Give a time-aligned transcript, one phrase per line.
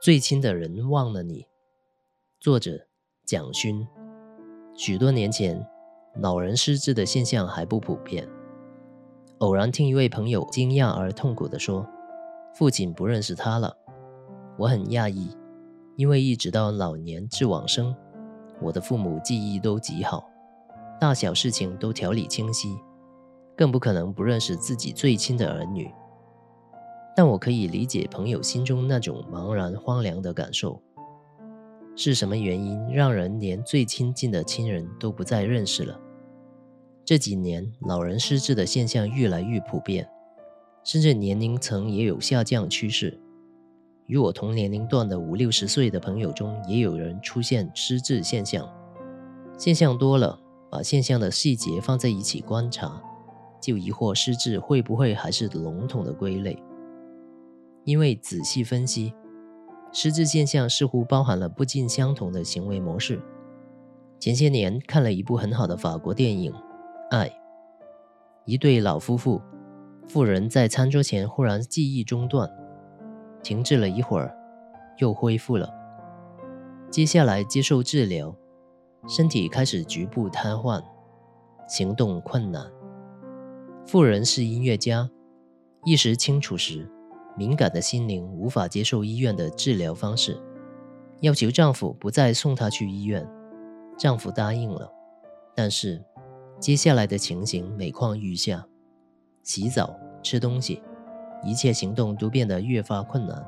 [0.00, 1.46] 最亲的人忘了你。
[2.40, 2.86] 作者
[3.26, 3.86] 蒋勋。
[4.74, 5.62] 许多年前，
[6.22, 8.26] 老人失智的现象还不普遍。
[9.40, 11.86] 偶然听一位朋友惊讶而痛苦地说
[12.56, 13.76] ：“父亲不认识他了。”
[14.56, 15.36] 我很讶异，
[15.96, 17.94] 因为一直到老年至往生，
[18.62, 20.26] 我的父母记忆都极好，
[20.98, 22.74] 大小事情都条理清晰，
[23.54, 25.92] 更不可能不认识自己最亲的儿女。
[27.20, 30.80] 但我可以理解朋友心中那种茫然荒凉的感受。
[31.94, 36.00] 是什么原因让人连最亲近的亲人都不再认识了？
[37.04, 40.08] 这几年老人失智的现象越来越普遍，
[40.82, 43.20] 甚至年龄层也有下降趋势。
[44.06, 48.66] 与我同年龄段的五六十岁的朋友中，也有人出现失智现象。
[49.58, 50.40] 现象多了，
[50.70, 53.02] 把现象的细节放在一起观察，
[53.60, 56.58] 就疑惑失智会不会还是笼统的归类？
[57.84, 59.14] 因为仔细分析，
[59.92, 63.20] 失智现象似乎包含了不尽相同的行为模式。
[64.18, 66.52] 前些年看了一部很好的法国电影
[67.10, 67.28] 《爱》，
[68.44, 69.40] 一对老夫妇，
[70.06, 72.50] 妇人在餐桌前忽然记忆中断，
[73.42, 74.36] 停滞了一会儿，
[74.98, 75.72] 又恢复了。
[76.90, 78.36] 接下来接受治疗，
[79.08, 80.84] 身体开始局部瘫痪，
[81.66, 82.70] 行动困难。
[83.86, 85.08] 妇人是音乐家，
[85.84, 86.86] 意识清楚时，
[87.40, 90.38] 敏感的心灵无法接受医院的治疗方式，
[91.22, 93.26] 要求丈夫不再送她去医院。
[93.96, 94.92] 丈夫答应了，
[95.56, 96.04] 但是
[96.58, 98.66] 接下来的情形每况愈下，
[99.42, 100.82] 洗澡、吃东西，
[101.42, 103.42] 一切行动都变得越发困难。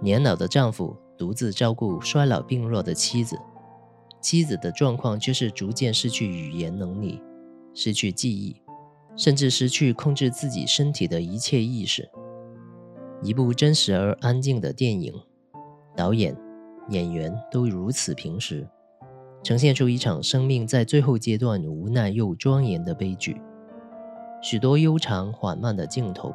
[0.00, 3.38] 年老的丈夫独自照顾衰老病弱的妻子，
[4.20, 7.22] 妻子的状况却是逐渐失去语言能力，
[7.74, 8.60] 失去记忆，
[9.16, 12.10] 甚至失去控制自己身体的一切意识。
[13.22, 15.14] 一部真实而安静的电影，
[15.96, 16.36] 导演、
[16.88, 18.68] 演员都如此平实，
[19.44, 23.40] 呈现出一场生命在最后阶段无奈又庄严的悲剧。
[24.42, 26.34] 许多悠长缓慢的镜头，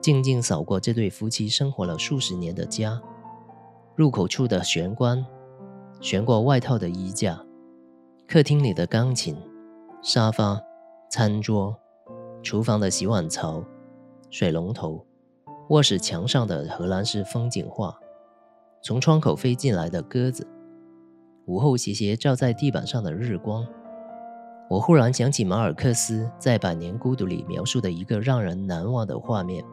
[0.00, 3.00] 静静扫过这对夫妻生活了数十年的家。
[3.96, 5.24] 入口处的玄关，
[6.00, 7.42] 悬挂外套的衣架，
[8.28, 9.34] 客厅里的钢琴、
[10.02, 10.60] 沙发、
[11.10, 11.74] 餐桌，
[12.42, 13.64] 厨房的洗碗槽、
[14.28, 15.06] 水龙头。
[15.72, 17.98] 卧室墙上的荷兰式风景画，
[18.82, 20.46] 从窗口飞进来的鸽子，
[21.46, 23.66] 午后斜斜照在地板上的日光，
[24.68, 29.64] 我忽然想起马尔克斯在《百年孤独》里描述的一个让人难忘的画面，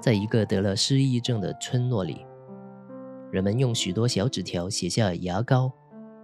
[0.00, 2.24] 在一个得了失忆症的村落里，
[3.32, 5.72] 人们用许多小纸条写下牙膏、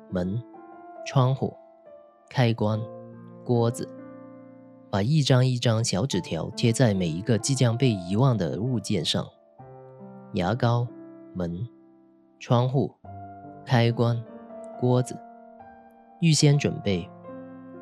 [0.09, 0.41] 门、
[1.05, 1.53] 窗户、
[2.31, 2.81] 开关、
[3.45, 3.89] 锅子。
[4.95, 9.27] 把一张一张小纸条贴在每一个即将被遗忘的物件上，
[10.35, 10.87] 牙膏、
[11.35, 11.67] 门、
[12.39, 12.95] 窗户、
[13.67, 14.23] 开关、
[14.79, 15.19] 锅子，
[16.21, 17.11] 预先准备，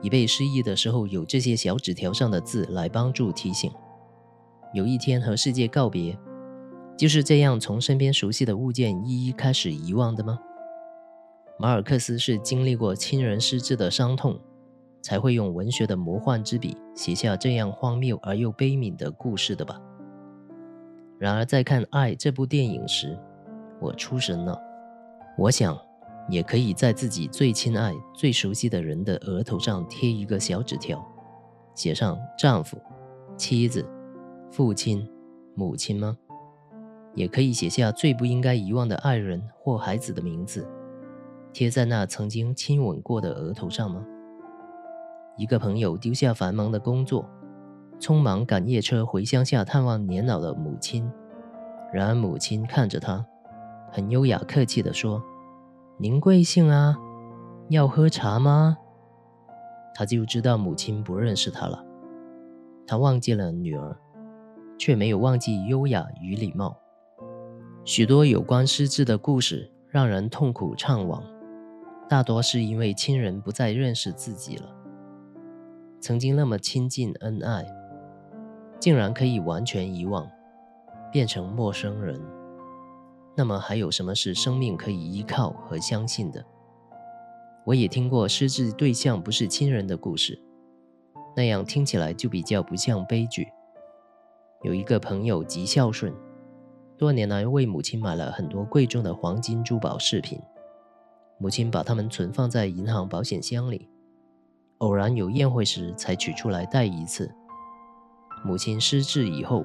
[0.01, 3.71] 以备失忆的时候有这些小纸条上的字来帮助提醒。
[4.73, 6.19] 有一天和世界告别，
[6.97, 10.39] 就是这样从身边熟悉的物件一一开始遗忘的吗？
[11.59, 14.41] 马尔克斯是经历过亲人失智的伤痛。
[15.03, 19.79] 才会用文学的魔幻之笔写下这样荒谬而又悲悯的故事的吧？
[21.19, 23.19] 然而，在看《爱》这部电影时，
[23.81, 24.59] 我出神了。
[25.37, 25.79] 我想，
[26.29, 31.05] 也可以在自己最亲爱、最熟悉的人的额头上贴一个小纸条，
[31.75, 32.77] 写上丈夫、
[33.37, 33.87] 妻子、
[34.51, 35.09] 父亲、
[35.55, 36.17] 母亲吗？
[37.15, 40.67] 也可以写下最不应该遗忘的爱人或孩子的名字，
[41.53, 44.05] 贴在那曾经亲吻过的额头上吗？
[45.37, 47.29] 一个朋友丢下繁忙的工作，
[47.99, 51.11] 匆忙赶夜车回乡下探望年老的母亲。
[51.93, 53.25] 然而母亲看着他，
[53.91, 55.23] 很优雅客气地说
[55.99, 56.97] ：“您贵姓啊？
[57.69, 58.77] 要喝茶吗？”
[59.95, 61.85] 他就知道母亲不认识他了。
[62.87, 63.97] 他忘记了女儿，
[64.79, 66.77] 却没有忘记优雅与礼貌。
[67.85, 71.23] 许多有关失智的故事让人痛苦怅惘，
[72.09, 74.65] 大多是因为亲人不再认识自己了。
[76.03, 77.65] 曾经那么亲近恩爱，
[78.81, 80.29] 竟然可以完全遗忘，
[81.13, 82.21] 变成陌生人。
[83.37, 86.45] 那么还有什么是生命可以依靠和相信的？
[87.65, 90.43] 我也听过失智对象不是亲人的故事，
[91.37, 93.47] 那样听起来就比较不像悲剧。
[94.63, 96.13] 有一个朋友极孝顺，
[96.99, 100.41] 多年来为母亲买了很多贵重的黄金珠宝饰品，
[101.39, 103.89] 母亲把它们存放在银行保险箱里。
[104.83, 107.33] 偶然有宴会时才取出来戴一次。
[108.45, 109.65] 母亲失智以后，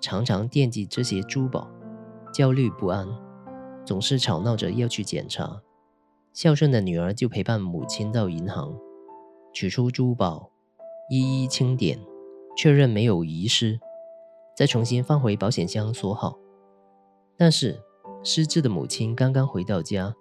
[0.00, 1.70] 常常惦记这些珠宝，
[2.34, 3.06] 焦虑不安，
[3.86, 5.62] 总是吵闹着要去检查。
[6.32, 8.74] 孝顺的女儿就陪伴母亲到银行，
[9.52, 10.50] 取出珠宝，
[11.08, 12.00] 一一清点，
[12.56, 13.78] 确认没有遗失，
[14.56, 16.36] 再重新放回保险箱锁好。
[17.36, 17.80] 但是
[18.24, 20.12] 失智的母亲刚刚回到家，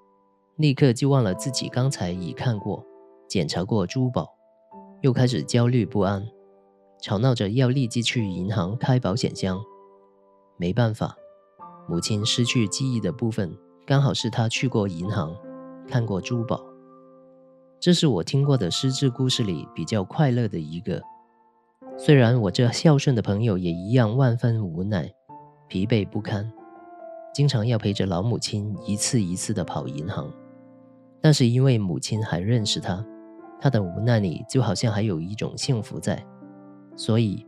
[0.58, 2.86] 立刻就忘了自己刚才已看过、
[3.32, 4.36] 检查过珠宝，
[5.00, 6.28] 又开始焦虑不安，
[7.02, 9.58] 吵闹着要立即去银行开保险箱。
[10.58, 11.16] 没办法，
[11.88, 13.58] 母亲失去记忆的部分
[13.88, 15.34] 刚好是她去过银行。
[15.88, 16.62] 看过珠宝，
[17.80, 21.02] 这是我听过的失智故事里比较快乐的一个。
[21.98, 25.10] 虽然我这孝顺的朋友也一样万分无奈、
[25.70, 26.52] 疲惫不堪，
[27.34, 30.30] 经常要陪着老母亲一次一次的跑银行，
[31.22, 33.06] 但是因为母亲还认识他，
[33.62, 36.22] 他的无奈里就好像还有一种幸福在。
[36.98, 37.46] 所以，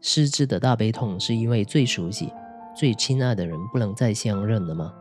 [0.00, 2.32] 失之的大悲痛是因为最熟悉、
[2.74, 4.94] 最亲爱的人不能再相认了吗？